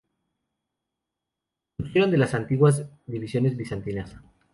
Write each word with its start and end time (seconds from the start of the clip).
Surgieron 1.77 2.09
de 2.09 2.17
las 2.17 2.33
antiguas 2.33 2.87
divisiones 3.05 3.55
bizantinas. 3.55 4.15